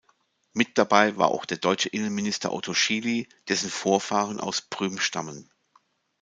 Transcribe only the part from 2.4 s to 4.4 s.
Otto Schily, dessen Vorfahren